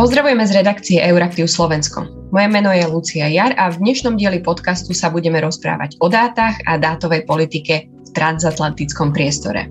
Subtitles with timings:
[0.00, 2.08] Pozdravujeme z redakcie Euraktiv Slovensko.
[2.32, 6.56] Moje meno je Lucia Jar a v dnešnom dieli podcastu sa budeme rozprávať o dátach
[6.64, 9.68] a dátovej politike v transatlantickom priestore.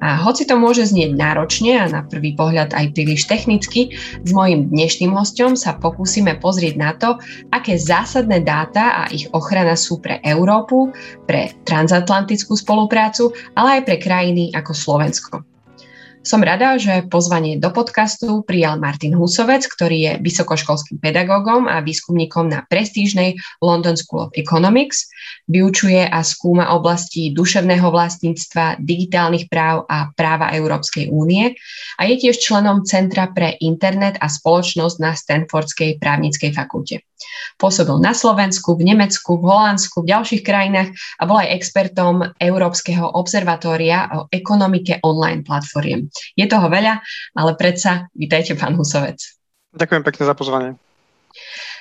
[0.00, 3.92] A hoci to môže znieť náročne a na prvý pohľad aj príliš technicky,
[4.24, 7.20] s mojím dnešným hostom sa pokúsime pozrieť na to,
[7.52, 10.88] aké zásadné dáta a ich ochrana sú pre Európu,
[11.28, 15.44] pre transatlantickú spoluprácu, ale aj pre krajiny ako Slovensko.
[16.26, 22.50] Som rada, že pozvanie do podcastu prijal Martin Husovec, ktorý je vysokoškolským pedagógom a výskumníkom
[22.50, 25.06] na prestížnej London School of Economics.
[25.46, 31.54] Vyučuje a skúma oblasti duševného vlastníctva, digitálnych práv a práva Európskej únie
[31.94, 37.06] a je tiež členom Centra pre internet a spoločnosť na Stanfordskej právnickej fakulte.
[37.56, 43.16] Pôsobil na Slovensku, v Nemecku, v Holandsku, v ďalších krajinách a bol aj expertom Európskeho
[43.16, 46.08] observatória o ekonomike online platformiem.
[46.36, 47.00] Je toho veľa,
[47.36, 49.40] ale predsa, vítajte pán Husovec.
[49.76, 50.70] Ďakujem pekne za pozvanie.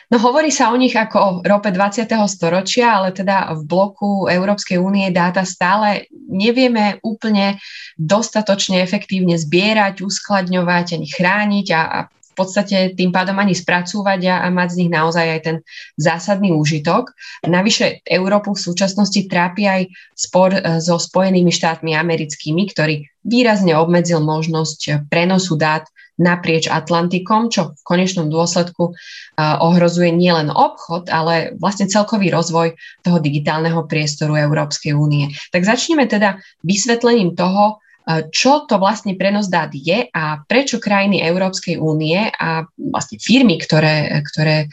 [0.05, 2.05] No hovorí sa o nich ako o rope 20.
[2.29, 7.57] storočia, ale teda v bloku Európskej únie dáta stále nevieme úplne
[7.97, 11.99] dostatočne efektívne zbierať, uskladňovať ani chrániť a, a
[12.35, 15.57] podstate tým pádom ani spracúvať a, a mať z nich naozaj aj ten
[15.95, 17.15] zásadný úžitok.
[17.47, 19.81] Navyše Európu v súčasnosti trápi aj
[20.13, 27.75] spor e, so Spojenými štátmi americkými, ktorý výrazne obmedzil možnosť prenosu dát naprieč Atlantikom, čo
[27.75, 34.95] v konečnom dôsledku uh, ohrozuje nielen obchod, ale vlastne celkový rozvoj toho digitálneho priestoru Európskej
[34.95, 35.35] únie.
[35.51, 37.83] Tak začneme teda vysvetlením toho,
[38.29, 44.21] čo to vlastne prenos dát je a prečo krajiny Európskej únie a vlastne firmy, ktoré,
[44.29, 44.67] ktoré e,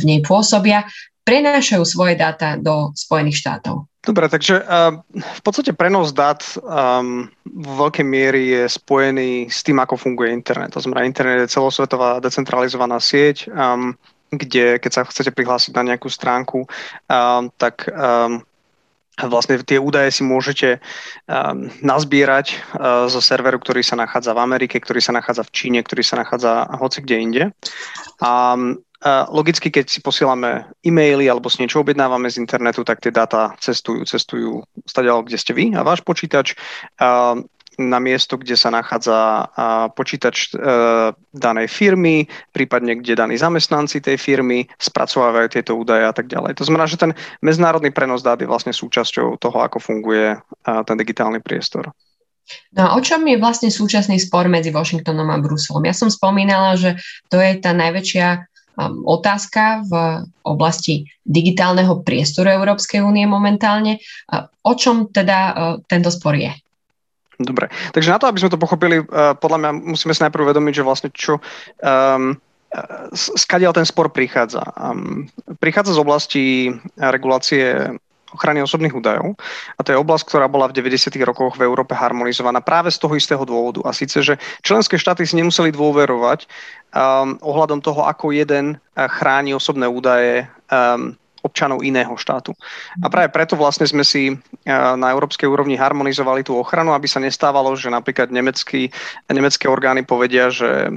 [0.00, 0.88] v nej pôsobia,
[1.28, 3.84] prenášajú svoje dáta do Spojených štátov.
[4.00, 9.76] Dobre, takže uh, v podstate prenos dát um, v veľkej miery je spojený s tým,
[9.76, 10.72] ako funguje internet.
[10.72, 13.92] To znamená, internet je celosvetová decentralizovaná sieť, um,
[14.32, 18.40] kde keď sa chcete prihlásiť na nejakú stránku, um, tak um,
[19.18, 20.78] vlastne tie údaje si môžete
[21.28, 25.80] um, nazbierať uh, zo serveru, ktorý sa nachádza v Amerike, ktorý sa nachádza v Číne,
[25.82, 27.42] ktorý sa nachádza hoci kde inde.
[28.22, 33.12] A uh, logicky, keď si posielame e-maily alebo si niečo objednávame z internetu, tak tie
[33.12, 36.56] dáta cestujú, cestujú stadiaľ, kde ste vy a váš počítač.
[37.80, 39.48] Na miesto, kde sa nachádza
[39.96, 40.60] počítač e,
[41.32, 46.60] danej firmy, prípadne kde daní zamestnanci tej firmy spracovávajú tieto údaje a tak ďalej.
[46.60, 51.40] To znamená, že ten medzinárodný prenos dát je vlastne súčasťou toho, ako funguje ten digitálny
[51.40, 51.88] priestor.
[52.74, 55.86] No a o čom je vlastne súčasný spor medzi Washingtonom a Bruselom?
[55.86, 56.98] Ja som spomínala, že
[57.30, 58.50] to je tá najväčšia
[59.04, 59.92] otázka v
[60.46, 64.00] oblasti digitálneho priestoru Európskej únie momentálne.
[64.64, 65.54] O čom teda uh,
[65.84, 66.52] tento spor je?
[67.40, 70.74] Dobre, takže na to, aby sme to pochopili, uh, podľa mňa musíme si najprv uvedomiť,
[70.76, 71.40] že vlastne čo,
[71.80, 72.36] um,
[73.16, 74.62] skadiaľ ten spor prichádza.
[74.76, 75.26] Um,
[75.58, 76.44] prichádza z oblasti
[77.00, 77.96] regulácie
[78.30, 79.34] ochrany osobných údajov.
[79.74, 81.10] A to je oblasť, ktorá bola v 90.
[81.26, 83.82] rokoch v Európe harmonizovaná práve z toho istého dôvodu.
[83.82, 86.46] A síce, že členské štáty si nemuseli dôverovať
[86.94, 92.52] um, ohľadom toho, ako jeden chráni osobné údaje um, občanov iného štátu.
[93.00, 94.34] A práve preto vlastne sme si e,
[94.70, 98.92] na európskej úrovni harmonizovali tú ochranu, aby sa nestávalo, že napríklad nemecký,
[99.32, 100.88] nemecké orgány povedia, že,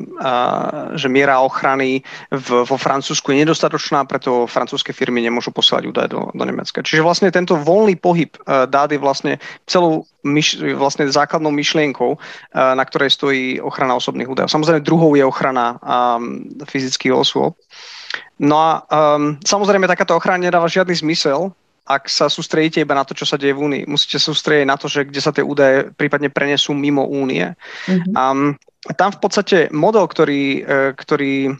[0.95, 6.29] že miera ochrany v, vo Francúzsku je nedostatočná, preto francúzske firmy nemôžu posielať údaje do,
[6.31, 6.83] do Nemecka.
[6.83, 12.17] Čiže vlastne tento voľný pohyb e, dát je vlastne celou myš, vlastne základnou myšlienkou, e,
[12.55, 14.51] na ktorej stojí ochrana osobných údajov.
[14.51, 17.55] Samozrejme, druhou je ochrana um, fyzických osôb.
[18.41, 21.53] No a um, samozrejme takáto ochrana nedáva žiadny zmysel,
[21.83, 23.83] ak sa sústredíte iba na to, čo sa deje v Únii.
[23.91, 27.51] Musíte sa sústrediť na to, že kde sa tie údaje prípadne prenesú mimo Únie.
[27.87, 28.15] Mm-hmm.
[28.15, 28.55] Um,
[28.95, 31.55] tam v podstate model, ktorý, e, ktorý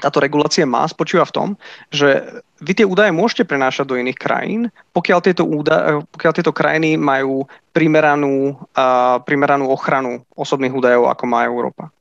[0.00, 1.48] táto regulácia má, spočíva v tom,
[1.92, 2.24] že
[2.64, 4.60] vy tie údaje môžete prenášať do iných krajín,
[4.96, 7.44] pokiaľ tieto, údaje, pokiaľ tieto krajiny majú
[7.76, 11.92] primeranú, uh, primeranú ochranu osobných údajov, ako má Európa.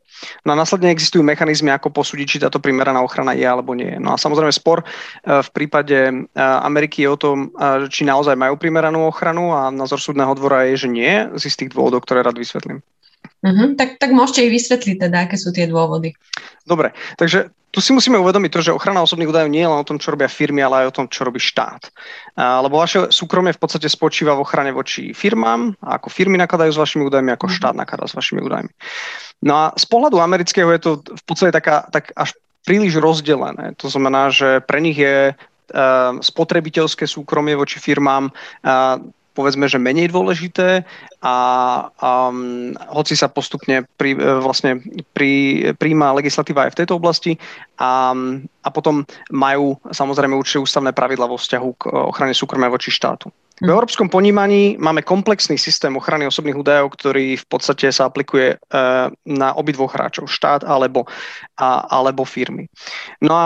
[0.44, 3.96] No a následne existujú mechanizmy, ako posúdiť, či táto primeraná ochrana je alebo nie.
[3.98, 4.86] No a samozrejme spor e,
[5.24, 10.04] v prípade e, Ameriky je o tom, e, či naozaj majú primeranú ochranu a názor
[10.04, 12.84] súdneho dvora je, že nie, z istých dôvodov, ktoré rád vysvetlím.
[13.40, 16.16] Uh-huh, tak, tak môžete ich vysvetliť teda, aké sú tie dôvody.
[16.68, 19.88] Dobre, takže tu si musíme uvedomiť to, že ochrana osobných údajov nie je len o
[19.88, 21.94] tom, čo robia firmy, ale aj o tom, čo robí štát.
[22.40, 26.82] lebo vaše súkromie v podstate spočíva v ochrane voči firmám, a ako firmy nakladajú s
[26.82, 28.72] vašimi údajmi, ako štát nakladá s vašimi údajmi.
[29.44, 33.76] No a z pohľadu amerického je to v podstate taká, tak až príliš rozdelené.
[33.84, 35.36] To znamená, že pre nich je
[36.20, 38.34] spotrebiteľské súkromie voči firmám
[39.40, 40.84] povedzme, že menej dôležité
[41.24, 41.36] a
[41.96, 44.84] um, hoci sa postupne pri, vlastne
[45.16, 47.40] pri, príjma legislatíva aj v tejto oblasti
[47.80, 48.12] a,
[48.60, 53.32] a potom majú samozrejme určite ústavné pravidla vo vzťahu k ochrane súkromia voči štátu.
[53.60, 53.72] V mhm.
[53.72, 58.60] európskom ponímaní máme komplexný systém ochrany osobných údajov, ktorý v podstate sa aplikuje
[59.24, 61.08] na obidvoch hráčov, štát alebo,
[61.56, 62.68] a, alebo firmy.
[63.24, 63.46] No a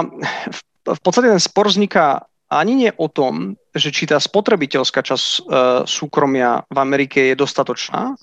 [0.50, 0.60] v,
[0.90, 2.25] v podstate ten spor vzniká
[2.60, 5.40] ani nie o tom, že či tá spotrebiteľská časť e,
[5.90, 8.14] súkromia v Amerike je dostatočná,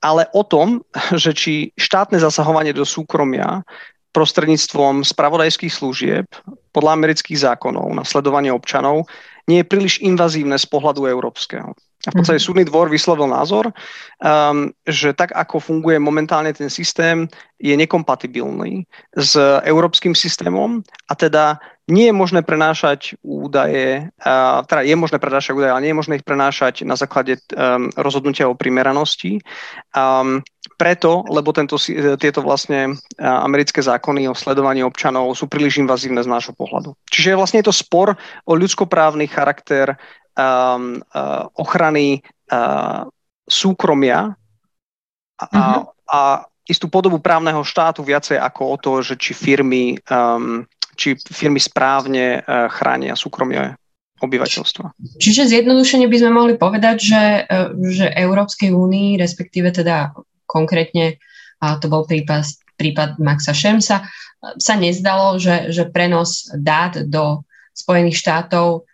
[0.00, 0.82] ale o tom,
[1.22, 3.62] že či štátne zasahovanie do súkromia
[4.10, 6.26] prostredníctvom spravodajských služieb
[6.74, 9.06] podľa amerických zákonov na sledovanie občanov
[9.46, 11.74] nie je príliš invazívne z pohľadu európskeho.
[12.08, 12.46] A v podstate mhm.
[12.48, 17.28] súdny dvor vyslovil názor, um, že tak, ako funguje momentálne ten systém,
[17.60, 19.36] je nekompatibilný s
[19.68, 21.60] európskym systémom a teda
[21.92, 26.14] nie je možné prenášať údaje, uh, teda je možné prenášať údaje, ale nie je možné
[26.16, 29.44] ich prenášať na základe um, rozhodnutia o primeranosti.
[29.92, 30.40] Um,
[30.80, 31.76] preto, lebo tento,
[32.16, 36.96] tieto vlastne americké zákony o sledovaní občanov sú príliš invazívne z nášho pohľadu.
[37.12, 38.16] Čiže vlastne je to spor
[38.48, 40.00] o ľudskoprávny charakter
[40.32, 43.04] um, uh, ochrany uh,
[43.44, 44.32] súkromia
[45.36, 45.80] a, uh-huh.
[46.08, 46.20] a
[46.64, 50.64] istú podobu právneho štátu viacej ako o to, že či firmy, um,
[50.96, 53.76] či firmy správne uh, chránia súkromie
[54.20, 54.96] obyvateľstva.
[55.20, 57.24] Čiže zjednodušene by sme mohli povedať, že,
[57.88, 60.12] že Európskej únii, respektíve teda
[60.50, 61.22] konkrétne,
[61.62, 62.42] a to bol prípad,
[62.74, 64.02] prípad Maxa Šemsa,
[64.40, 68.88] sa nezdalo, že, že prenos dát do Spojených štátov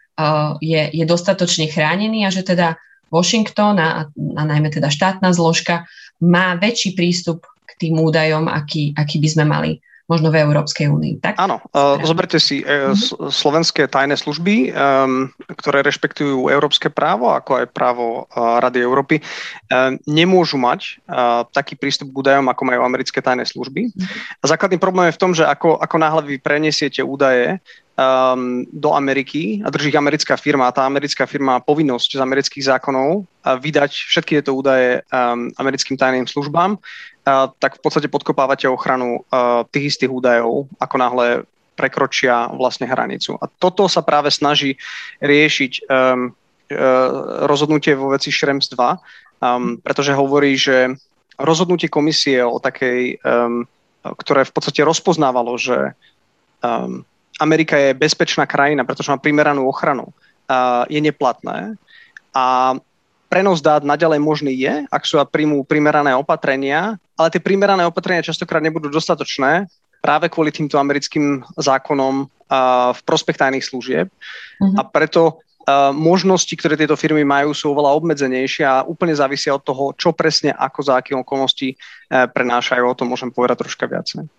[0.60, 2.76] je, je dostatočne chránený a že teda
[3.08, 5.86] Washington a, a najmä teda štátna zložka
[6.18, 9.70] má väčší prístup k tým údajom, aký, aký by sme mali
[10.06, 11.14] možno v Európskej únii.
[11.18, 11.34] Tak?
[11.34, 12.94] Áno, uh, zoberte si uh,
[13.30, 19.98] slovenské tajné služby, um, ktoré rešpektujú európske právo, ako aj právo uh, Rady Európy, uh,
[20.06, 23.90] nemôžu mať uh, taký prístup k údajom, ako majú americké tajné služby.
[24.40, 27.58] A základný problém je v tom, že ako, ako náhle vy prenesiete údaje
[27.98, 32.22] um, do Ameriky a drží ich americká firma a tá americká firma má povinnosť z
[32.22, 36.78] amerických zákonov vydať všetky tieto údaje um, americkým tajným službám,
[37.58, 41.26] tak v podstate podkopávate ochranu uh, tých istých údajov, ako náhle
[41.74, 43.34] prekročia vlastne hranicu.
[43.42, 44.78] A toto sa práve snaží
[45.18, 46.76] riešiť um, uh,
[47.50, 50.94] rozhodnutie vo veci Schrems 2, um, pretože hovorí, že
[51.34, 53.66] rozhodnutie komisie o takej, um,
[54.06, 55.98] ktoré v podstate rozpoznávalo, že
[56.62, 57.02] um,
[57.42, 60.08] Amerika je bezpečná krajina, pretože má primeranú ochranu,
[60.88, 61.76] je neplatné.
[62.32, 62.72] A
[63.26, 68.24] prenos dát naďalej možný je, ak sú a príjmú primerané opatrenia, ale tie primerané opatrenia
[68.24, 69.66] častokrát nebudú dostatočné
[70.00, 72.30] práve kvôli týmto americkým zákonom
[72.94, 74.06] v prospech tajných služieb.
[74.06, 74.78] Mm-hmm.
[74.78, 75.42] A preto
[75.90, 80.54] možnosti, ktoré tieto firmy majú, sú oveľa obmedzenejšie a úplne závisia od toho, čo presne,
[80.54, 81.76] ako za aké okolnosti e,
[82.06, 82.86] prenášajú.
[82.86, 84.30] O tom môžem povedať troška viacej.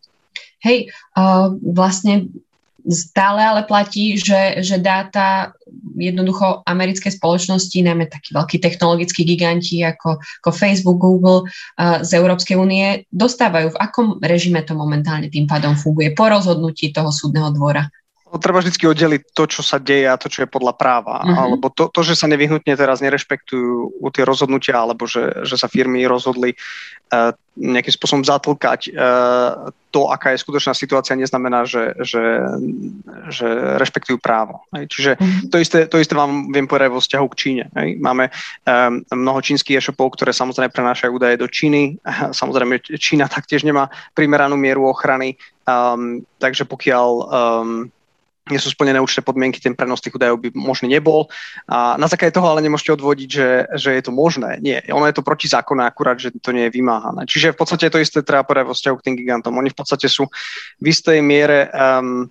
[0.63, 2.33] Hej, uh, vlastne
[2.85, 5.57] stále ale platí, že, že dáta
[5.97, 12.55] jednoducho americké spoločnosti, najmä takí veľkí technologickí giganti ako, ako Facebook, Google uh, z Európskej
[12.55, 13.73] únie, dostávajú.
[13.73, 17.89] V akom režime to momentálne tým pádom funguje po rozhodnutí toho súdneho dvora?
[18.39, 21.21] Treba vždy oddeliť to, čo sa deje a to, čo je podľa práva.
[21.21, 21.37] Uh-huh.
[21.37, 26.05] Alebo to, to, že sa nevyhnutne teraz nerešpektujú tie rozhodnutia, alebo že, že sa firmy
[26.05, 26.55] rozhodli
[27.13, 32.21] uh, nejakým spôsobom zatlkať uh, to, aká je skutočná situácia, neznamená, že, že,
[33.33, 33.47] že
[33.81, 34.61] rešpektujú právo.
[34.77, 34.85] Hej.
[34.93, 35.49] Čiže uh-huh.
[35.49, 37.63] to, isté, to isté vám viem povedať vo vzťahu k Číne.
[37.73, 37.97] Hej.
[37.97, 41.97] Máme um, mnoho čínskych e-shopov, ktoré samozrejme prenášajú údaje do Číny.
[42.39, 47.89] Samozrejme, Čína taktiež nemá primeranú mieru ochrany, um, takže pokiaľ um,
[48.51, 51.27] nie sú splnené určité podmienky, ten prenos tých údajov by možný nebol.
[51.67, 54.59] A na základe toho ale nemôžete odvodiť, že, že je to možné.
[54.63, 57.27] Nie, ono je to protizákonné, akurát, že to nie je vymáhané.
[57.27, 59.57] Čiže v podstate to isté treba povedať vo vzťahu k tým gigantom.
[59.57, 60.27] Oni v podstate sú
[60.79, 62.29] v istej miere um,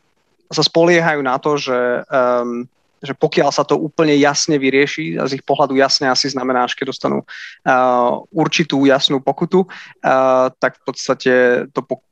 [0.51, 2.65] sa spoliehajú na to, že, um,
[3.03, 6.79] že pokiaľ sa to úplne jasne vyrieši, a z ich pohľadu jasne asi znamená, až
[6.79, 11.33] keď dostanú uh, určitú jasnú pokutu, uh, tak v podstate
[11.75, 12.03] to po-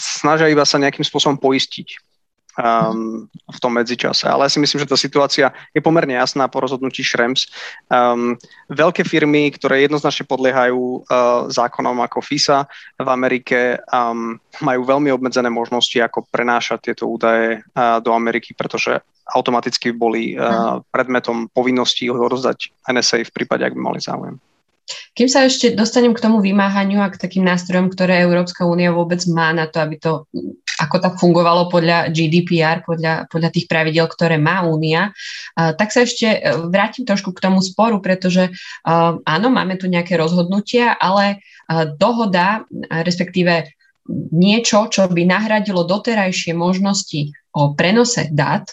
[0.00, 2.03] snažia iba sa nejakým spôsobom poistiť
[2.58, 4.26] um, v tom medzičase.
[4.30, 7.50] Ale ja si myslím, že tá situácia je pomerne jasná po rozhodnutí Schrems.
[7.90, 8.38] Um,
[8.70, 11.02] veľké firmy, ktoré jednoznačne podliehajú uh,
[11.50, 12.66] zákonom ako FISA
[12.98, 19.02] v Amerike, um, majú veľmi obmedzené možnosti, ako prenášať tieto údaje uh, do Ameriky, pretože
[19.32, 24.36] automaticky boli uh, predmetom povinností odozdať NSA v prípade, ak by mali záujem.
[25.16, 29.22] Kým sa ešte dostanem k tomu vymáhaniu a k takým nástrojom, ktoré Európska únia vôbec
[29.30, 30.28] má na to, aby to
[30.74, 35.14] ako tak fungovalo podľa GDPR, podľa, podľa tých pravidel, ktoré má únia,
[35.54, 38.50] tak sa ešte e, vrátim trošku k tomu sporu, pretože
[39.22, 41.40] áno, máme tu nejaké rozhodnutia, ale
[41.96, 43.72] dohoda, respektíve
[44.34, 48.68] niečo, čo by nahradilo doterajšie možnosti o prenose dát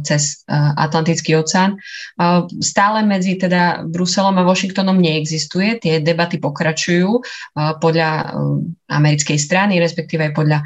[0.00, 0.48] cez
[0.80, 1.76] Atlantický oceán.
[2.58, 5.76] Stále medzi teda Bruselom a Washingtonom neexistuje.
[5.76, 7.20] Tie debaty pokračujú
[7.76, 8.32] podľa
[8.88, 10.58] americkej strany, respektíve aj podľa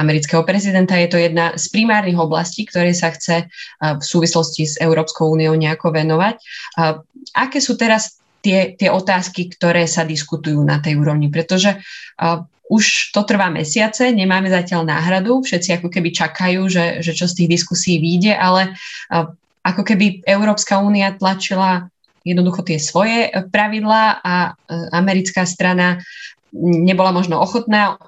[0.00, 0.96] amerického prezidenta.
[0.96, 5.92] Je to jedna z primárnych oblastí, ktoré sa chce v súvislosti s Európskou úniou nejako
[5.92, 6.40] venovať.
[7.36, 11.28] Aké sú teraz tie, tie otázky, ktoré sa diskutujú na tej úrovni?
[11.28, 11.76] Pretože
[12.70, 17.44] už to trvá mesiace, nemáme zatiaľ náhradu, všetci ako keby čakajú, že, že čo z
[17.44, 18.72] tých diskusí vyjde, ale
[19.64, 21.92] ako keby Európska únia tlačila
[22.24, 24.52] jednoducho tie svoje pravidlá a e,
[24.96, 26.00] americká strana
[26.56, 28.00] nebola možno ochotná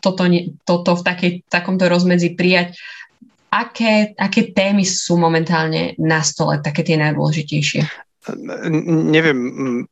[0.00, 0.24] toto,
[0.64, 2.76] toto v takej, takomto rozmedzi prijať.
[3.52, 8.03] Aké, aké témy sú momentálne na stole, také tie najdôležitejšie?
[8.88, 9.38] Neviem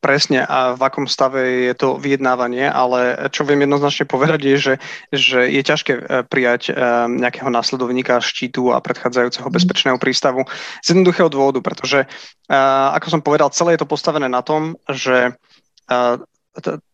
[0.01, 4.73] presne, a v akom stave je to vyjednávanie, ale čo viem jednoznačne povedať je, že,
[5.13, 6.73] že je ťažké e, prijať e,
[7.13, 9.53] nejakého následovníka štítu a predchádzajúceho mhm.
[9.53, 10.49] bezpečného prístavu
[10.81, 12.09] z jednoduchého dôvodu, pretože,
[12.49, 12.57] e,
[12.97, 15.37] ako som povedal, celé je to postavené na tom, že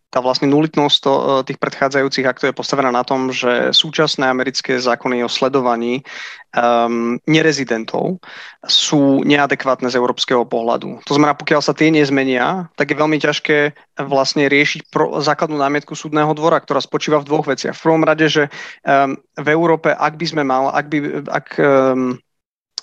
[0.10, 4.82] tá vlastne nulitnosť to, e, tých predchádzajúcich aktov je postavená na tom, že súčasné americké
[4.82, 6.02] zákony o sledovaní
[6.58, 8.18] um, nerezidentov
[8.66, 11.06] sú neadekvátne z európskeho pohľadu.
[11.06, 13.58] To znamená, pokiaľ sa tie nezmenia, tak je veľmi ťažké
[14.02, 17.78] vlastne riešiť pro, základnú námietku súdneho dvora, ktorá spočíva v dvoch veciach.
[17.78, 18.50] V prvom rade, že
[18.82, 20.98] um, v Európe, ak by sme mal, ak by,
[21.30, 22.18] ak um,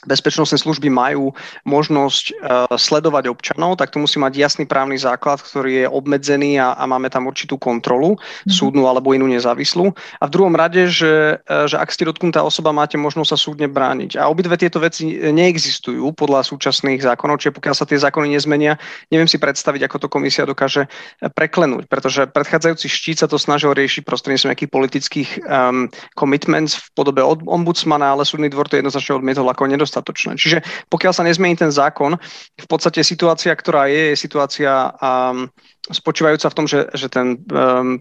[0.06, 1.34] bezpečnostné služby majú
[1.66, 6.78] možnosť uh, sledovať občanov, tak to musí mať jasný právny základ, ktorý je obmedzený a,
[6.78, 8.54] a máme tam určitú kontrolu, mm-hmm.
[8.54, 9.90] súdnu alebo inú nezávislú.
[10.22, 13.66] A v druhom rade, že, uh, že ak ste dotknutá osoba, máte možnosť sa súdne
[13.66, 14.16] brániť.
[14.16, 18.78] A obidve tieto veci neexistujú podľa súčasných zákonov, čiže pokiaľ sa tie zákony nezmenia,
[19.10, 20.86] neviem si predstaviť, ako to komisia dokáže
[21.34, 27.20] preklenúť, pretože predchádzajúci štít sa to snažil riešiť prostredníctvom nejakých politických um, commitments v podobe
[27.24, 30.36] ombudsmana, ale súdny dvor to jednoznačne odmietol ako nedostatočné dostatočné.
[30.36, 30.60] Čiže
[30.92, 32.20] pokiaľ sa nezmení ten zákon,
[32.60, 35.48] v podstate situácia, ktorá je, je situácia um,
[35.88, 37.96] spočívajúca v tom, že, že ten um,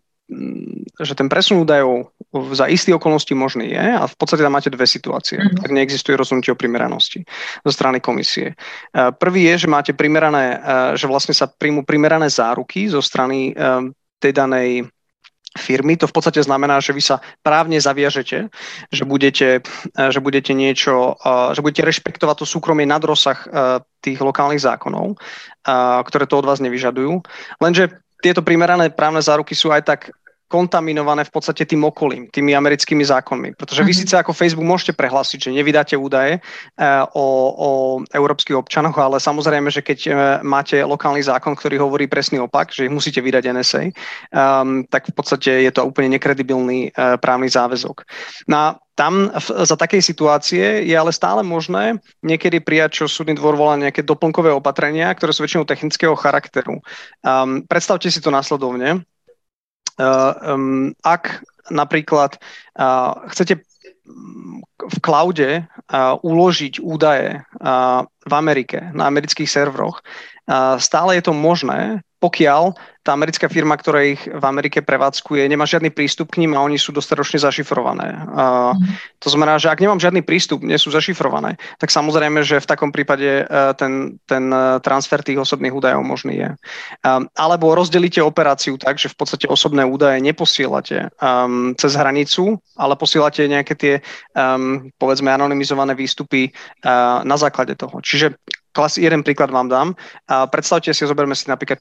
[0.97, 2.09] že ten presun údajov
[2.57, 5.61] za isté okolnosti možný je a v podstate tam máte dve situácie, mm-hmm.
[5.61, 7.21] ak neexistuje rozhodnutie o primeranosti
[7.61, 8.57] zo strany komisie.
[8.89, 13.53] Uh, prvý je, že máte primerané, uh, že vlastne sa príjmu primerané záruky zo strany
[13.53, 14.89] um, tej danej
[15.55, 15.95] firmy.
[15.97, 18.51] To v podstate znamená, že vy sa právne zaviažete,
[18.91, 23.49] že budete, eh, že budete niečo, eh, že budete rešpektovať to súkromie nad rozsah eh,
[24.05, 25.17] tých lokálnych zákonov,
[26.05, 27.25] ktoré to od vás nevyžadujú.
[27.57, 27.89] Lenže
[28.21, 30.13] tieto primerané právne záruky sú aj tak
[30.55, 33.59] kontaminované v podstate tým okolím, tými americkými zákonmi.
[33.59, 34.07] Pretože vy mm-hmm.
[34.07, 36.39] síce ako Facebook môžete prehlásiť, že nevydáte údaje
[37.11, 37.69] o, o
[38.07, 39.99] európskych občanoch, ale samozrejme, že keď
[40.47, 45.13] máte lokálny zákon, ktorý hovorí presný opak, že ich musíte vydať NSA, um, tak v
[45.13, 48.07] podstate je to úplne nekredibilný uh, právny záväzok.
[48.47, 53.59] No tam v, za takej situácie je ale stále možné niekedy prijať, čo súdny dvor
[53.59, 56.79] volá nejaké doplnkové opatrenia, ktoré sú väčšinou technického charakteru.
[57.19, 59.03] Um, predstavte si to následovne.
[59.95, 62.37] Um, ak napríklad
[62.77, 63.63] uh, chcete
[64.85, 67.41] v cloude uh, uložiť údaje
[68.25, 70.05] v Amerike, na amerických serveroch,
[70.77, 72.73] stále je to možné, pokiaľ
[73.05, 76.81] tá americká firma, ktorá ich v Amerike prevádzkuje, nemá žiadny prístup k ním a oni
[76.81, 78.17] sú dostatočne zašifrované.
[78.33, 78.73] Uh.
[79.21, 82.89] To znamená, že ak nemám žiadny prístup, nie sú zašifrované, tak samozrejme, že v takom
[82.89, 86.49] prípade uh, ten, ten uh, transfer tých osobných údajov možný je.
[87.05, 92.97] Um, alebo rozdelíte operáciu tak, že v podstate osobné údaje neposielate um, cez hranicu, ale
[92.97, 93.93] posielate nejaké tie,
[94.33, 98.01] um, povedzme, anonymizované výstupy uh, na základe toho.
[98.01, 98.33] Čiže
[98.75, 99.87] klas, jeden príklad vám dám.
[100.27, 101.79] A predstavte si, zoberme si napríklad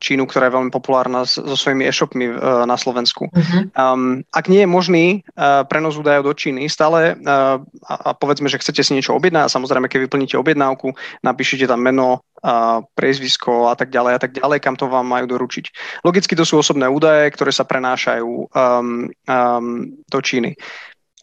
[0.00, 3.28] Čínu, ktorá je veľmi populárna so svojimi e-shopmi e, na Slovensku.
[3.28, 3.62] Uh-huh.
[3.76, 8.48] Um, ak nie je možný uh, prenos údajov do Číny, stále uh, a, a povedzme,
[8.48, 13.68] že chcete si niečo objednať, a samozrejme, keď vyplníte objednávku, napíšete tam meno, uh, priezvisko
[13.68, 16.00] a tak ďalej a tak ďalej, kam to vám majú doručiť.
[16.06, 19.66] Logicky to sú osobné údaje, ktoré sa prenášajú um, um,
[20.08, 20.56] do Číny.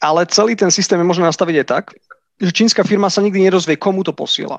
[0.02, 1.86] Ale celý ten systém je možné nastaviť aj tak,
[2.42, 4.58] že čínska firma sa nikdy nerozvie, komu to posiela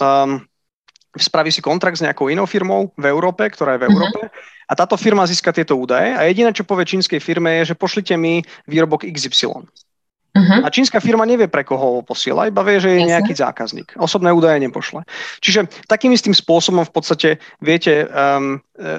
[0.00, 0.40] um,
[1.12, 3.92] spraví si kontrakt s nejakou inou firmou v Európe, ktorá je v mhm.
[3.92, 4.68] Európe uh-huh.
[4.68, 8.16] a táto firma získa tieto údaje a jediné, čo povie čínskej firme je, že pošlite
[8.16, 9.68] mi výrobok XY.
[10.32, 10.64] Uh-huh.
[10.64, 13.10] A čínska firma nevie, pre koho ho posiela, iba vie, že je Jasne.
[13.12, 13.88] nejaký zákazník.
[14.00, 15.04] Osobné údaje nepošle.
[15.44, 17.28] Čiže takým istým spôsobom v podstate
[17.60, 18.56] viete um,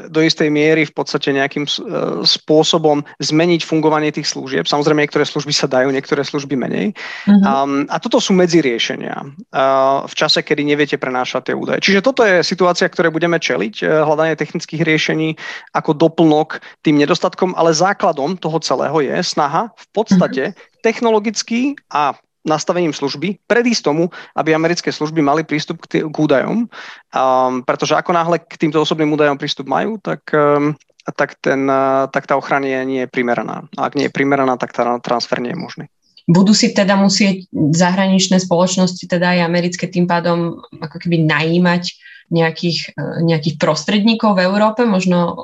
[0.07, 4.65] do istej miery v podstate nejakým uh, spôsobom zmeniť fungovanie tých služieb.
[4.65, 6.95] Samozrejme, niektoré služby sa dajú, niektoré služby menej.
[7.27, 7.43] Uh-huh.
[7.43, 11.83] Um, a toto sú medziriešenia uh, v čase, kedy neviete prenášať tie údaje.
[11.83, 15.35] Čiže toto je situácia, ktoré budeme čeliť, uh, hľadanie technických riešení
[15.75, 22.13] ako doplnok tým nedostatkom, ale základom toho celého je snaha v podstate uh-huh technologicky a
[22.43, 27.95] nastavením služby, predísť tomu, aby americké služby mali prístup k, tý, k údajom, um, pretože
[27.95, 30.75] ako náhle k týmto osobným údajom prístup majú, tak, um,
[31.15, 33.63] tak, ten, uh, tak tá ochrana nie, nie je primeraná.
[33.79, 35.85] A ak nie je primeraná, tak tá transfer nie je možný.
[36.23, 41.99] Budú si teda musieť zahraničné spoločnosti, teda aj americké, tým pádom ako keby najímať
[42.31, 42.95] nejakých,
[43.27, 44.87] nejakých prostredníkov v Európe?
[44.87, 45.35] Možno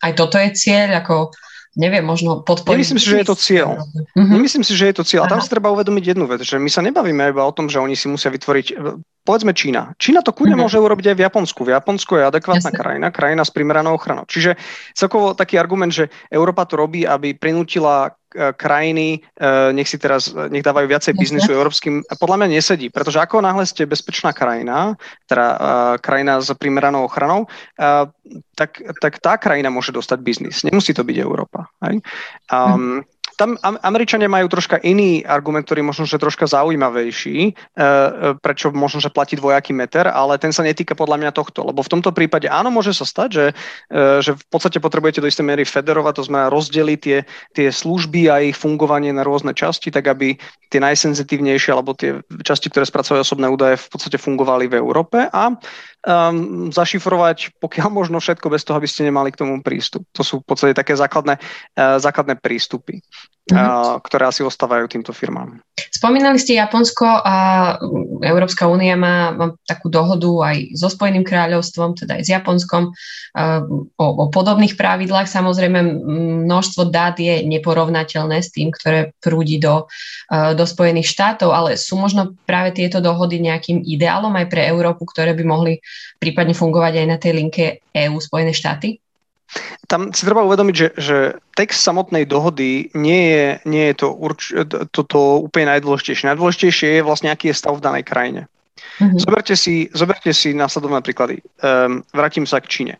[0.00, 1.36] aj toto je cieľ, ako
[1.74, 2.74] neviem, možno podporiť.
[2.74, 3.68] Nemyslím si, že je to cieľ.
[3.82, 4.30] Uh-huh.
[4.30, 5.26] Nemyslím si, že je to cieľ.
[5.26, 7.82] A tam si treba uvedomiť jednu vec, že my sa nebavíme iba o tom, že
[7.82, 8.66] oni si musia vytvoriť
[9.24, 9.96] povedzme Čína.
[9.96, 10.68] Čína to kľudne uh-huh.
[10.68, 11.60] môže urobiť aj v Japonsku.
[11.64, 12.78] V Japonsku je adekvátna Jasne.
[12.78, 14.28] krajina, krajina s primeranou ochranou.
[14.28, 14.60] Čiže
[14.92, 18.10] celkovo taký argument, že Európa to robí, aby prinútila e,
[18.58, 23.38] krajiny, e, nech si teraz, nech dávajú viacej biznisu európskym, podľa mňa nesedí, pretože ako
[23.38, 24.98] náhle ste bezpečná krajina,
[25.30, 25.56] teda e,
[26.02, 27.46] krajina s primeranou ochranou,
[28.54, 30.62] tak, tak tá krajina môže dostať biznis.
[30.66, 31.68] Nemusí to byť Európa.
[31.84, 32.00] Hej?
[32.48, 37.88] Um, tam Američania majú troška iný argument, ktorý možno, že troška zaujímavejší, e, e,
[38.38, 41.92] prečo možno, že platí dvojaký meter, ale ten sa netýka podľa mňa tohto, lebo v
[41.92, 43.46] tomto prípade áno, môže sa stať, že,
[43.90, 47.18] e, že v podstate potrebujete do istej miery federovať, to znamená rozdeliť tie,
[47.52, 50.38] tie služby a ich fungovanie na rôzne časti, tak aby
[50.70, 55.26] tie najsenzitívnejšie alebo tie časti, ktoré spracovajú osobné údaje, v podstate fungovali v Európe.
[55.30, 55.54] A
[56.04, 60.04] um, zašifrovať pokiaľ možno všetko bez toho, aby ste nemali k tomu prístup.
[60.14, 63.00] To sú v podstate také základné, uh, základné prístupy,
[63.52, 65.60] uh, ktoré asi ostávajú týmto firmám.
[65.74, 67.36] Spomínali ste Japonsko a
[68.24, 69.34] Európska únia má,
[69.68, 72.82] takú dohodu aj so Spojeným kráľovstvom, teda aj s Japonskom
[73.98, 75.26] o, o podobných pravidlách.
[75.26, 75.80] Samozrejme,
[76.46, 79.90] množstvo dát je neporovnateľné s tým, ktoré prúdi do,
[80.30, 85.34] do Spojených štátov, ale sú možno práve tieto dohody nejakým ideálom aj pre Európu, ktoré
[85.34, 85.82] by mohli
[86.18, 89.03] prípadne fungovať aj na tej linke EU Spojené štáty?
[89.86, 91.16] Tam si treba uvedomiť, že, že
[91.54, 94.50] text samotnej dohody nie je, nie je to, urč,
[94.90, 96.32] to, to úplne najdôležitejšie.
[96.32, 98.50] Najdôležitejšie je vlastne, aký je stav v danej krajine.
[98.98, 99.20] Mm-hmm.
[99.22, 101.42] Zoberte, si, zoberte si následovné príklady.
[101.62, 102.94] Um, vrátim sa k Číne.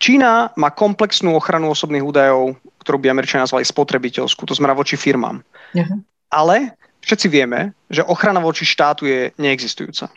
[0.00, 5.44] Čína má komplexnú ochranu osobných údajov, ktorú by Američania nazvali spotrebiteľskú, to znamená voči firmám.
[5.76, 5.98] Mm-hmm.
[6.32, 10.08] Ale všetci vieme, že ochrana voči štátu je neexistujúca.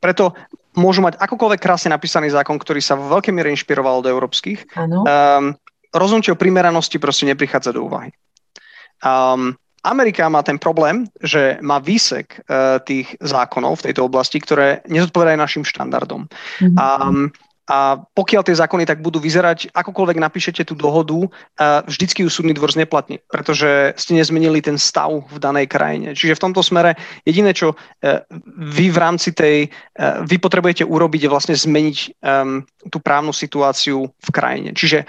[0.00, 0.32] Preto
[0.78, 4.76] môžu mať akokoľvek krásne napísaný zákon, ktorý sa v veľkej miere inšpiroval od európskych.
[4.78, 5.56] Um,
[5.90, 8.14] rozhodnutie o primeranosti proste neprichádza do úvahy.
[9.02, 14.84] Um, Amerika má ten problém, že má výsek uh, tých zákonov v tejto oblasti, ktoré
[14.86, 16.28] nezodpovedajú našim štandardom.
[16.60, 16.76] Mm-hmm.
[16.76, 17.32] Um,
[17.70, 21.30] a pokiaľ tie zákony tak budú vyzerať, akokoľvek napíšete tú dohodu,
[21.86, 26.18] vždycky ju súdny dvor zneplatní, pretože ste nezmenili ten stav v danej krajine.
[26.18, 27.76] Čiže v tomto smere jediné, čo e,
[28.58, 34.10] vy v rámci tej, e, vy potrebujete urobiť, je vlastne zmeniť um, tú právnu situáciu
[34.10, 34.74] v krajine.
[34.74, 35.06] Čiže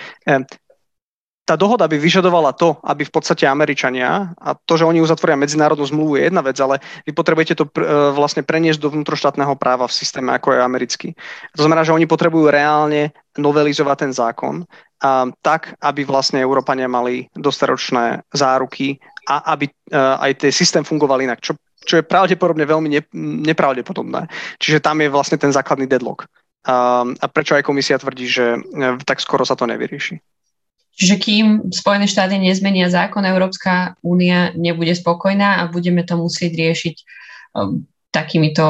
[1.41, 5.84] tá dohoda by vyžadovala to, aby v podstate Američania, a to, že oni uzatvoria medzinárodnú
[5.84, 9.89] zmluvu je jedna vec, ale vy potrebujete to pr- e, vlastne preniesť do vnútroštátneho práva
[9.89, 11.10] v systéme, ako je americký.
[11.58, 14.56] To znamená, že oni potrebujú reálne novelizovať ten zákon
[15.01, 20.86] a, tak, aby vlastne Európania mali dostatočné záruky a aby a, e, aj ten systém
[20.86, 23.01] fungoval inak, čo, čo je pravdepodobne veľmi ne,
[23.49, 24.30] nepravdepodobné.
[24.62, 26.30] Čiže tam je vlastne ten základný deadlock.
[26.69, 30.21] A, a prečo aj komisia tvrdí, že e, tak skoro sa to nevyrieši.
[30.91, 36.95] Čiže kým Spojené štáty nezmenia zákon, Európska únia nebude spokojná a budeme to musieť riešiť
[37.56, 38.62] um, takýmito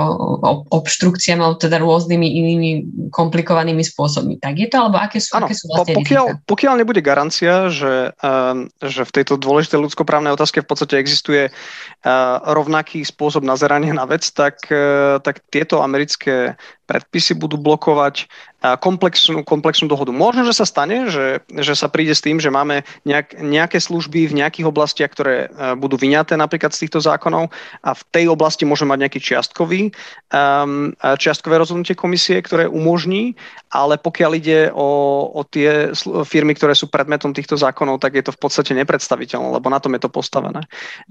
[0.69, 2.71] obštrukciami alebo teda rôznymi inými
[3.09, 4.37] komplikovanými spôsobmi.
[4.37, 8.13] Tak je to, alebo aké sú, ano, aké sú vlastne pokiaľ, pokiaľ nebude garancia, že,
[8.21, 14.05] um, že v tejto dôležitej ľudskoprávnej otázke v podstate existuje uh, rovnaký spôsob nazerania na
[14.05, 16.53] vec, tak, uh, tak tieto americké
[16.85, 18.29] predpisy budú blokovať
[18.61, 20.13] komplexnú, komplexnú dohodu.
[20.13, 24.29] Možno, že sa stane, že, že sa príde s tým, že máme nejak, nejaké služby
[24.29, 27.49] v nejakých oblastiach, ktoré e, budú vyňaté napríklad z týchto zákonov
[27.81, 29.81] a v tej oblasti môžeme mať nejaký čiastkový,
[30.29, 33.33] um, čiastkové rozhodnutie komisie, ktoré umožní,
[33.73, 34.89] ale pokiaľ ide o,
[35.33, 35.89] o tie
[36.27, 39.97] firmy, ktoré sú predmetom týchto zákonov, tak je to v podstate nepredstaviteľné, lebo na tom
[39.97, 40.61] je to postavené.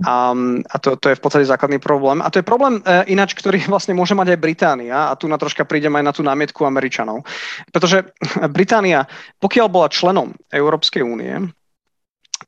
[0.06, 0.36] A,
[0.70, 2.22] a to, to je v podstate základný problém.
[2.22, 5.40] A to je problém e, ináč, ktorý vlastne môže mať aj Británia a tu na
[5.40, 7.26] troška prídem aj na tú námietku Američanov.
[7.70, 8.10] Pretože
[8.50, 9.06] Británia,
[9.38, 11.52] pokiaľ bola členom Európskej únie,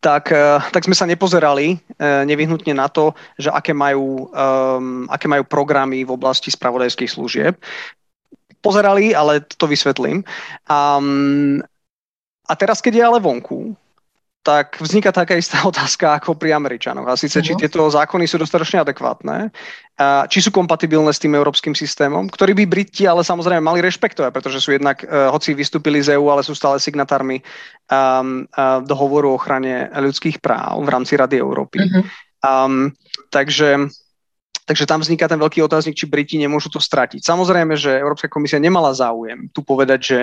[0.00, 0.33] tak,
[0.72, 6.16] tak sme sa nepozerali nevyhnutne na to, že aké majú, um, aké majú programy v
[6.16, 7.55] oblasti spravodajských služieb.
[8.64, 10.24] Pozerali, ale to vysvetlím.
[10.66, 11.61] Um,
[12.48, 13.62] a teraz, keď je ale vonku,
[14.42, 17.07] tak vzniká taká istá otázka ako pri Američanoch.
[17.07, 17.46] A síce, uh-huh.
[17.46, 17.61] či mhm.
[17.62, 19.55] tieto zákony sú dostatočne adekvátne,
[20.02, 24.35] a či sú kompatibilné s tým európskym systémom, ktorý by Briti ale samozrejme mali rešpektovať,
[24.35, 29.31] pretože sú jednak, uh, hoci vystúpili z EÚ, ale sú stále signatármi um, uh, dohovoru
[29.31, 31.87] o ochrane ľudských práv v rámci Rady Európy.
[31.87, 32.02] Uh-huh.
[32.42, 32.90] Um,
[33.31, 33.92] takže
[34.62, 37.18] Takže tam vzniká ten veľký otáznik, či Briti nemôžu to stratiť.
[37.18, 40.18] Samozrejme, že Európska komisia nemala záujem tu povedať, že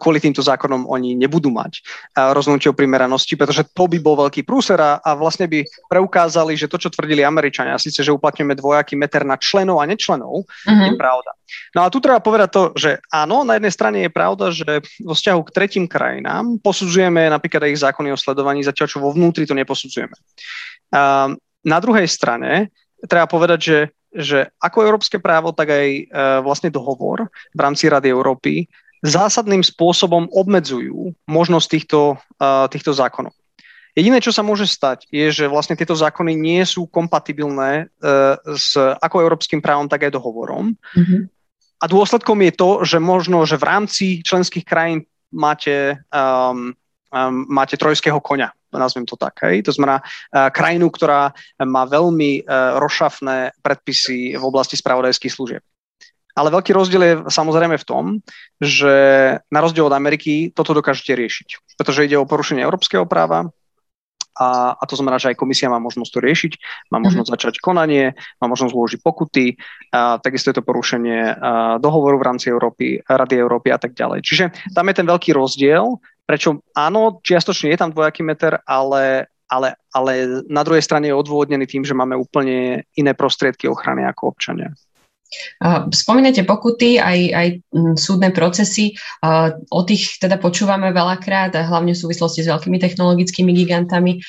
[0.00, 1.84] kvôli týmto zákonom oni nebudú mať
[2.32, 6.80] rozhodnutie o primeranosti, pretože to by bol veľký prúser a, vlastne by preukázali, že to,
[6.80, 10.86] čo tvrdili Američania, síce, že uplatňujeme dvojaký meter na členov a nečlenov, uh-huh.
[10.88, 11.30] je pravda.
[11.76, 15.12] No a tu treba povedať to, že áno, na jednej strane je pravda, že vo
[15.12, 19.44] vzťahu k tretím krajinám posudzujeme napríklad aj ich zákony o sledovaní, zatiaľ čo vo vnútri
[19.44, 20.16] to neposudzujeme.
[21.64, 22.72] Na druhej strane
[23.06, 23.78] treba povedať, že,
[24.10, 26.02] že ako európske právo, tak aj e,
[26.42, 28.66] vlastne dohovor v rámci Rady Európy
[29.04, 32.00] zásadným spôsobom obmedzujú možnosť týchto,
[32.40, 33.34] e, týchto zákonov.
[33.94, 38.06] Jediné, čo sa môže stať, je, že vlastne tieto zákony nie sú kompatibilné e,
[38.54, 40.74] s ako európskym právom, tak aj dohovorom.
[40.74, 41.20] Mm-hmm.
[41.78, 46.74] A dôsledkom je to, že možno, že v rámci členských krajín máte, um,
[47.14, 49.40] um, máte trojského konia nazvem to tak.
[49.48, 49.64] Hej.
[49.68, 51.32] To znamená uh, krajinu, ktorá
[51.64, 55.62] má veľmi uh, rozšafné predpisy v oblasti spravodajských služieb.
[56.38, 58.04] Ale veľký rozdiel je samozrejme v tom,
[58.62, 58.94] že
[59.50, 63.50] na rozdiel od Ameriky toto dokážete riešiť, pretože ide o porušenie európskeho práva,
[64.38, 66.52] a, a to znamená, že aj komisia má možnosť to riešiť,
[66.94, 67.42] má možnosť mm-hmm.
[67.42, 69.58] začať konanie, má možnosť zložiť pokuty,
[69.90, 71.34] a takisto je to porušenie a,
[71.82, 74.22] dohovoru v rámci Európy, Rady Európy a tak ďalej.
[74.22, 74.44] Čiže
[74.78, 80.44] tam je ten veľký rozdiel, prečo áno, čiastočne je tam dvojaký meter, ale, ale, ale
[80.44, 84.68] na druhej strane je odôvodnený tým, že máme úplne iné prostriedky ochrany ako občania.
[85.92, 87.48] Spomínate pokuty, aj, aj
[88.00, 88.96] súdne procesy,
[89.68, 94.24] o tých teda počúvame veľakrát, hlavne v súvislosti s veľkými technologickými gigantami.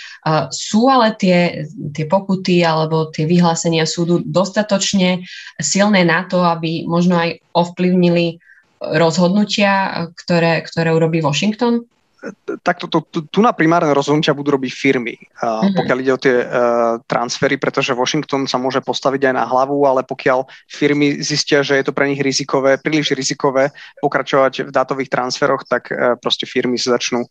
[0.51, 1.63] Sú ale tie,
[1.95, 5.23] tie pokuty alebo tie vyhlásenia súdu dostatočne
[5.55, 8.43] silné na to, aby možno aj ovplyvnili
[8.79, 11.83] rozhodnutia, ktoré, ktoré urobí Washington?
[12.63, 15.75] takto to, to, tu na primárne rozhodnutia budú robiť firmy, uh, mm-hmm.
[15.75, 16.47] pokiaľ ide o tie uh,
[17.07, 21.87] transfery, pretože Washington sa môže postaviť aj na hlavu, ale pokiaľ firmy zistia, že je
[21.87, 23.71] to pre nich rizikové, príliš rizikové
[24.03, 27.29] pokračovať v dátových transferoch, tak uh, proste firmy sa začnú um,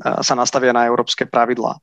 [0.00, 1.76] uh, sa nastavia na európske pravidlá.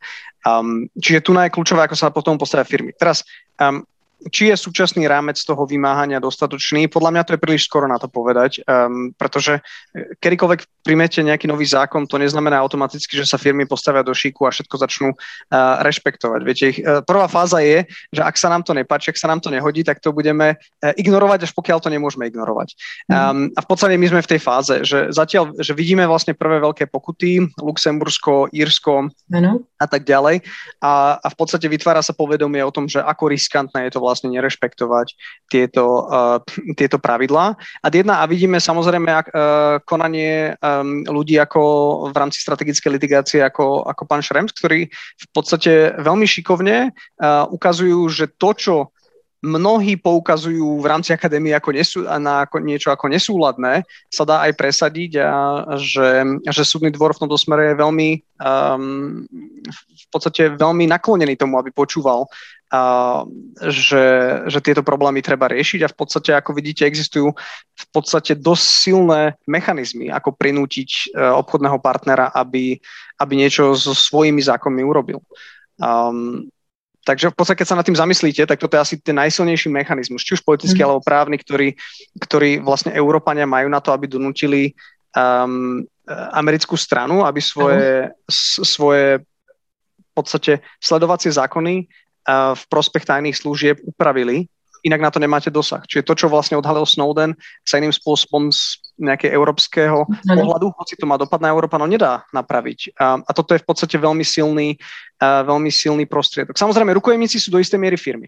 [0.44, 2.98] Um, čiže tu je kľúčové, ako sa potom postavia firmy.
[2.98, 3.22] Teraz
[3.62, 3.86] um,
[4.30, 8.08] či je súčasný rámec toho vymáhania dostatočný, podľa mňa to je príliš skoro na to
[8.08, 13.64] povedať, um, pretože e, kedykoľvek príjmete nejaký nový zákon, to neznamená automaticky, že sa firmy
[13.64, 16.40] postavia do šíku a všetko začnú uh, rešpektovať.
[16.44, 19.40] Viete, ich, uh, prvá fáza je, že ak sa nám to nepáči, ak sa nám
[19.40, 22.76] to nehodí, tak to budeme uh, ignorovať, až pokiaľ to nemôžeme ignorovať.
[23.08, 26.60] Um, a v podstate my sme v tej fáze, že zatiaľ, že vidíme vlastne prvé
[26.60, 29.64] veľké pokuty, Luxembursko, Írsko ano.
[29.80, 30.44] a tak ďalej.
[30.84, 34.13] A, a v podstate vytvára sa povedomie o tom, že ako riskantné je to vlastne
[34.14, 35.18] vlastne nerešpektovať
[35.50, 36.38] tieto, uh,
[36.78, 37.58] tieto pravidlá.
[37.82, 39.36] A jedna, a vidíme samozrejme ak, uh,
[39.90, 41.62] konanie um, ľudí ako
[42.14, 48.06] v rámci strategickej litigácie ako, ako pán Šrems, ktorí v podstate veľmi šikovne uh, ukazujú,
[48.14, 48.76] že to, čo
[49.44, 54.56] mnohí poukazujú v rámci akadémie ako nesú, na ako niečo ako nesúladné, sa dá aj
[54.56, 55.36] presadiť a
[55.76, 59.28] že, že súdny dvor v tomto smere je veľmi um,
[59.68, 62.32] v podstate veľmi naklonený tomu, aby počúval
[62.74, 63.22] uh,
[63.70, 64.06] že,
[64.50, 67.30] že tieto problémy treba riešiť a v podstate, ako vidíte, existujú
[67.74, 72.82] v podstate dosť silné mechanizmy, ako prinútiť uh, obchodného partnera, aby,
[73.22, 75.22] aby niečo so svojimi zákonmi urobil.
[75.78, 76.50] Um,
[77.04, 80.24] Takže v podstate, keď sa nad tým zamyslíte, tak toto je asi ten najsilnejší mechanizmus,
[80.24, 80.86] či už politický mm.
[80.88, 81.76] alebo právny, ktorý,
[82.16, 84.72] ktorý vlastne Európania majú na to, aby donútili
[85.12, 85.84] um,
[86.32, 89.20] americkú stranu, aby svoje, s, svoje
[90.00, 91.92] v podstate sledovacie zákony
[92.30, 94.48] v prospech tajných služieb upravili
[94.84, 95.82] inak na to nemáte dosah.
[95.88, 97.34] Čiže to, čo vlastne odhalil Snowden,
[97.64, 100.28] sa iným spôsobom z nejakého európskeho mm.
[100.28, 103.00] pohľadu, hoci to má dopad na Európanov, nedá napraviť.
[103.00, 104.76] A, a toto je v podstate veľmi silný,
[105.24, 106.60] uh, veľmi silný prostriedok.
[106.60, 108.28] Samozrejme, rukojemníci sú do istej miery firmy.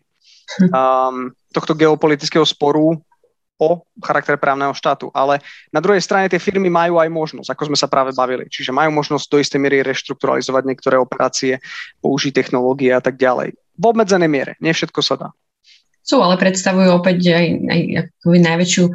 [0.72, 2.96] Um, tohto geopolitického sporu
[3.56, 3.70] o
[4.04, 5.12] charaktere právneho štátu.
[5.16, 5.40] Ale
[5.72, 8.48] na druhej strane tie firmy majú aj možnosť, ako sme sa práve bavili.
[8.52, 11.64] Čiže majú možnosť do istej miery reštrukturalizovať niektoré operácie,
[12.04, 13.56] použiť technológie a tak ďalej.
[13.76, 14.52] V obmedzenej miere.
[14.64, 15.28] Nie všetko sa dá.
[16.06, 17.82] Sú, ale predstavujú opäť aj, aj
[18.22, 18.86] najväčšiu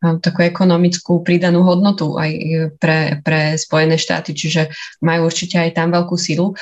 [0.00, 2.32] takú ekonomickú pridanú hodnotu aj
[2.80, 4.72] pre, pre Spojené štáty, čiže
[5.04, 6.56] majú určite aj tam veľkú silu.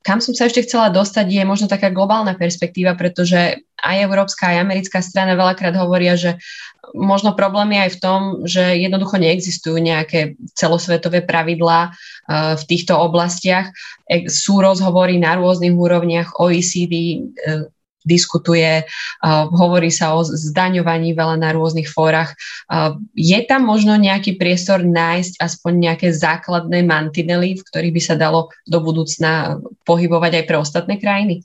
[0.00, 4.64] Kam som sa ešte chcela dostať je možno taká globálna perspektíva, pretože aj európska, aj
[4.64, 6.40] americká strana veľakrát hovoria, že
[6.96, 11.92] možno problém je aj v tom, že jednoducho neexistujú nejaké celosvetové pravidlá
[12.56, 13.68] v týchto oblastiach.
[14.32, 17.20] Sú rozhovory na rôznych úrovniach OECD,
[18.06, 18.86] diskutuje,
[19.50, 22.38] hovorí sa o zdaňovaní veľa na rôznych fórach.
[23.18, 28.54] Je tam možno nejaký priestor nájsť aspoň nejaké základné mantinely, v ktorých by sa dalo
[28.62, 31.42] do budúcna pohybovať aj pre ostatné krajiny?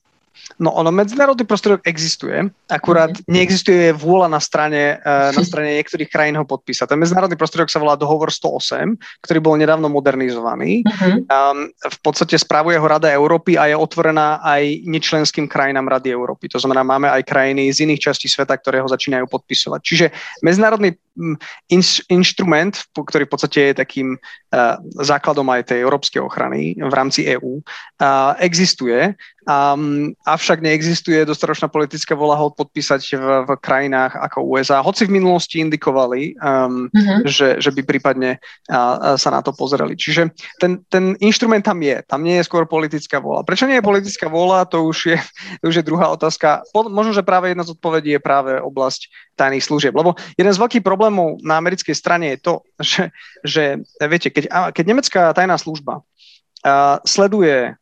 [0.59, 3.29] No ono, medzinárodný prostriedok existuje, akurát mm-hmm.
[3.29, 6.91] neexistuje vôľa na strane, uh, na strane niektorých krajín ho podpísať.
[6.91, 10.85] Ten medzinárodný prostriedok sa volá Dohovor 108, ktorý bol nedávno modernizovaný.
[10.85, 11.17] Mm-hmm.
[11.29, 16.51] Um, v podstate spravuje ho Rada Európy a je otvorená aj nečlenským krajinám Rady Európy.
[16.53, 19.79] To znamená, máme aj krajiny z iných častí sveta, ktoré ho začínajú podpisovať.
[19.81, 20.05] Čiže
[20.45, 26.93] medzinárodný in, inštrument, ktorý v podstate je takým uh, základom aj tej európskej ochrany v
[26.93, 29.15] rámci EÚ, uh, existuje,
[29.47, 34.86] um, avšak neexistuje dostatočná politická vola ho podpísať v, v krajinách ako USA.
[34.86, 37.28] Hoci v minulosti indikovali, um, uh-huh.
[37.28, 38.38] že, že by prípadne
[38.69, 39.97] uh, sa na to pozreli.
[39.97, 43.43] Čiže ten, ten inštrument tam je, tam nie je skôr politická vola.
[43.43, 45.17] Prečo nie je politická vola, to už je,
[45.62, 46.63] to už je druhá otázka.
[46.74, 49.10] Možno, že práve jedna z odpovedí je práve oblasť
[49.41, 49.93] tajných služieb.
[49.97, 51.00] Lebo jeden z veľkých problémov
[51.41, 53.03] na americkej strane je to, že,
[53.41, 53.63] že
[54.05, 57.73] viete, keď, keď nemecká tajná služba uh, sleduje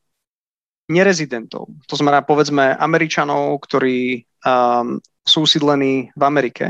[0.89, 6.65] nerezidentov, to znamená povedzme Američanov, ktorí um, sú usídlení v Amerike,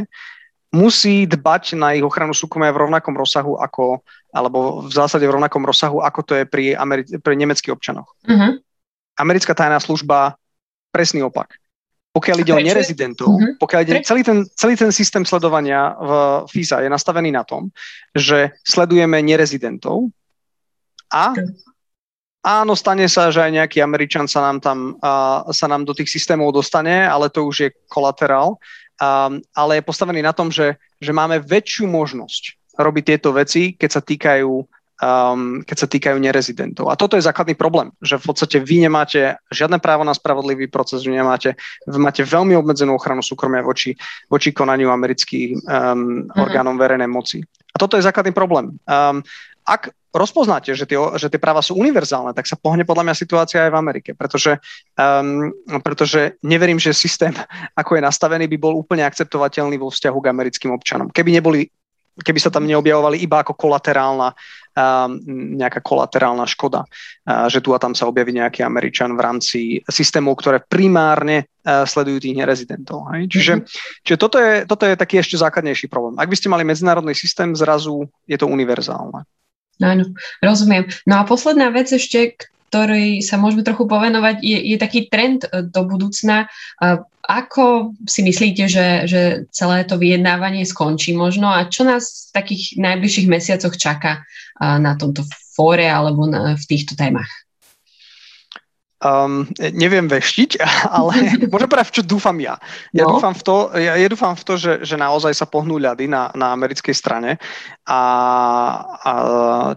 [0.75, 5.65] musí dbať na ich ochranu súkromia v rovnakom rozsahu ako, alebo v zásade v rovnakom
[5.65, 8.13] rozsahu, ako to je pri, Ameri- pri nemeckých občanoch.
[8.27, 8.61] Uh-huh.
[9.17, 10.37] Americká tajná služba
[10.93, 11.57] presný opak.
[12.09, 13.53] Pokiaľ ide o nerezidentov, uh-huh.
[13.61, 16.11] pokiaľ ide celý ten, celý ten systém sledovania v
[16.49, 17.69] FISA je nastavený na tom,
[18.17, 20.09] že sledujeme nerezidentov
[21.13, 21.37] a
[22.41, 26.09] áno, stane sa, že aj nejaký Američan sa nám tam uh, sa nám do tých
[26.09, 28.57] systémov dostane, ale to už je kolaterál.
[28.99, 33.89] Um, ale je postavený na tom, že, že máme väčšiu možnosť robiť tieto veci, keď
[33.89, 34.51] sa týkajú
[34.99, 36.91] um, keď sa týkajú nerezidentov.
[36.91, 41.07] A toto je základný problém, že v podstate vy nemáte žiadne právo na spravodlivý proces,
[41.07, 41.55] vy nemáte,
[41.87, 43.95] vy máte veľmi obmedzenú ochranu súkromia voči,
[44.27, 46.39] voči konaniu amerických um, mm-hmm.
[46.39, 47.39] orgánom verejnej moci.
[47.71, 48.75] A toto je základný problém.
[48.85, 49.23] Um,
[49.63, 53.69] ak rozpoznáte, že tie, že tie práva sú univerzálne, tak sa pohne podľa mňa situácia
[53.69, 54.57] aj v Amerike, pretože,
[54.97, 55.53] um,
[55.85, 57.29] pretože neverím, že systém,
[57.79, 61.13] ako je nastavený, by bol úplne akceptovateľný vo vzťahu k americkým občanom.
[61.13, 61.69] Keby neboli
[62.19, 64.35] keby sa tam neobjavovali iba ako kolaterálna,
[64.75, 65.11] um,
[65.55, 70.39] nejaká kolaterálna škoda, uh, že tu a tam sa objaví nejaký Američan v rámci systémov,
[70.39, 73.09] ktoré primárne uh, sledujú tých nerezidentov.
[73.15, 73.31] Hej?
[73.31, 74.03] Čiže, mm-hmm.
[74.05, 76.19] čiže toto, je, toto je taký ešte základnejší problém.
[76.19, 79.25] Ak by ste mali medzinárodný systém, zrazu je to univerzálne.
[79.79, 80.03] Áno,
[80.43, 80.91] rozumiem.
[81.07, 82.35] No a posledná vec ešte,
[82.67, 86.51] ktorý sa môžeme trochu povenovať, je, je taký trend uh, do budúcna.
[87.29, 89.21] Ako si myslíte, že, že
[89.53, 94.25] celé to vyjednávanie skončí možno a čo nás v takých najbližších mesiacoch čaká
[94.57, 95.21] na tomto
[95.53, 97.29] fóre alebo na, v týchto témach?
[98.99, 100.59] Um, neviem veštiť,
[100.99, 102.59] ale povedať, v čo dúfam ja.
[102.91, 103.15] Ja, no.
[103.15, 106.27] dúfam, v to, ja, ja dúfam v to, že, že naozaj sa pohnú ľady na,
[106.35, 107.39] na americkej strane,
[107.87, 108.01] a,
[108.91, 109.11] a,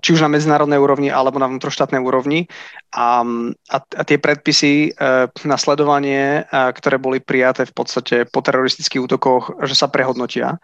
[0.02, 2.50] či už na medzinárodnej úrovni, alebo na vnútroštátnej úrovni.
[2.98, 3.22] A,
[3.70, 9.06] a, a tie predpisy e, na sledovanie, e, ktoré boli prijaté v podstate po teroristických
[9.06, 10.58] útokoch, že sa prehodnotia.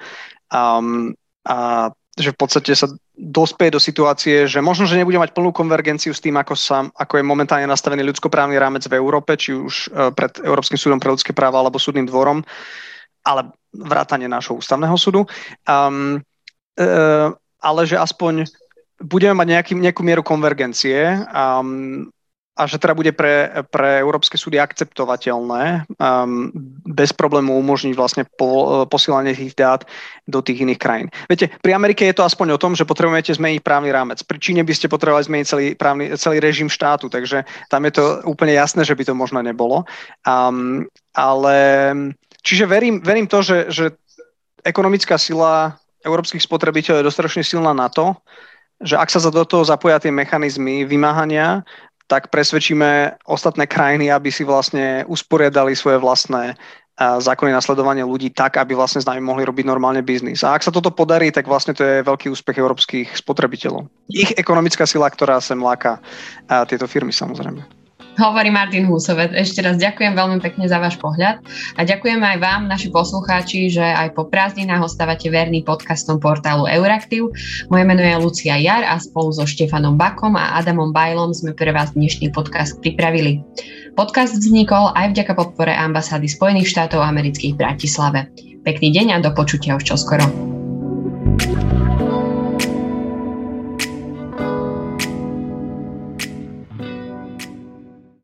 [0.51, 1.15] Um,
[1.49, 1.89] a
[2.19, 6.23] že v podstate sa dospie do situácie, že možno, že nebude mať plnú konvergenciu s
[6.23, 10.43] tým, ako, sa, ako je momentálne nastavený ľudskoprávny rámec v Európe, či už e, pred
[10.43, 12.43] Európskym súdom pre ľudské práva alebo súdnym dvorom,
[13.23, 15.29] ale vrátanie nášho ústavného súdu.
[15.69, 16.25] Um,
[16.81, 17.29] uh,
[17.61, 18.49] ale že aspoň
[19.03, 22.09] budeme mať nejaký, nejakú mieru konvergencie um,
[22.59, 26.51] a že teda bude pre, pre európske súdy akceptovateľné um,
[26.83, 29.87] bez problému umožniť vlastne po, posielanie tých dát
[30.27, 31.09] do tých iných krajín.
[31.31, 34.19] Viete, pri Amerike je to aspoň o tom, že potrebujete zmeniť právny rámec.
[34.27, 38.05] Pri Číne by ste potrebovali zmeniť celý, právny, celý režim štátu, takže tam je to
[38.27, 39.87] úplne jasné, že by to možno nebolo.
[40.27, 41.57] Um, ale
[42.43, 43.85] čiže verím, verím to, že, že
[44.67, 48.19] ekonomická sila európskych spotrebiteľov je dostatočne silná na to,
[48.79, 51.67] že ak sa do toho zapoja tie mechanizmy vymáhania,
[52.09, 56.57] tak presvedčíme ostatné krajiny, aby si vlastne usporiadali svoje vlastné
[56.99, 60.43] zákony nasledovania ľudí tak, aby vlastne s nami mohli robiť normálne biznis.
[60.43, 63.87] A ak sa toto podarí, tak vlastne to je veľký úspech európskych spotrebiteľov.
[64.11, 66.03] Ich ekonomická sila, ktorá sem láka
[66.67, 67.78] tieto firmy samozrejme.
[68.19, 69.31] Hovorí Martin Húsovec.
[69.31, 71.39] Ešte raz ďakujem veľmi pekne za váš pohľad
[71.79, 77.31] a ďakujem aj vám, naši poslucháči, že aj po prázdninách ostávate verní podcastom portálu Euraktiv.
[77.71, 81.71] Moje meno je Lucia Jar a spolu so Štefanom Bakom a Adamom Bajlom sme pre
[81.71, 83.39] vás dnešný podcast pripravili.
[83.95, 88.21] Podcast vznikol aj vďaka podpore ambasády Spojených štátov amerických v Bratislave.
[88.67, 90.58] Pekný deň a do počutia už čoskoro.